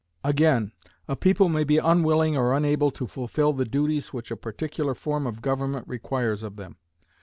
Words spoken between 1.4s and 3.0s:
may be unwilling or unable